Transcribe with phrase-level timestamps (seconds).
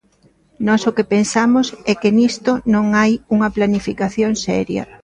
[0.67, 4.83] Nós o que pensamos é que nisto non hai unha planificación seria.